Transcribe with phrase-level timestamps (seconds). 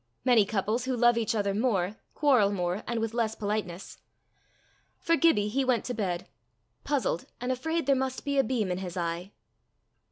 [0.25, 3.99] Many couples who love each other more, quarrel more, and with less politeness.
[4.97, 6.27] For Gibbie, he went to bed
[6.83, 9.31] puzzled, and afraid there must be a beam in his eye.